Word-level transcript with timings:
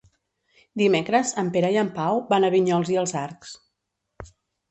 Dimecres 0.81 1.33
en 1.41 1.51
Pere 1.57 1.69
i 1.75 1.75
en 1.81 1.91
Pau 1.99 2.21
van 2.33 2.47
a 2.47 2.51
Vinyols 2.55 2.91
i 2.93 2.97
els 3.03 3.13
Arcs. 3.23 4.31